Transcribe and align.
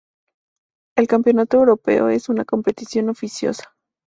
El 0.97 1.05
Campeonato 1.07 1.57
Europeo 1.57 2.09
es 2.09 2.27
una 2.27 2.43
competición 2.43 3.09
oficiosa. 3.09 3.75